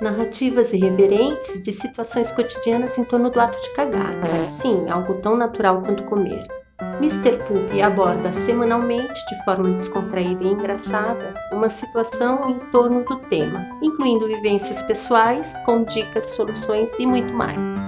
[0.00, 4.14] narrativas irreverentes de situações cotidianas em torno do ato de cagar.
[4.24, 6.46] É Sim, algo tão natural quanto comer.
[6.98, 7.38] Mr.
[7.44, 14.26] Poop aborda semanalmente, de forma descontraída e engraçada, uma situação em torno do tema, incluindo
[14.26, 17.87] vivências pessoais, com dicas, soluções e muito mais.